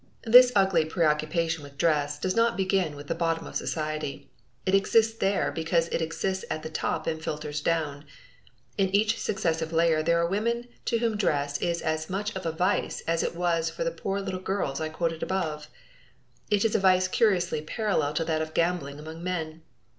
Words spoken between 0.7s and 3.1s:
preoccupation with dress does not begin with